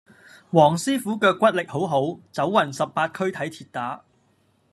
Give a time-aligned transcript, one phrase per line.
[0.51, 4.03] 黃師傅腳骨力好好，走勻十八區睇跌打